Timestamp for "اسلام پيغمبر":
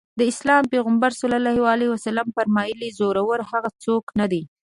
0.31-1.11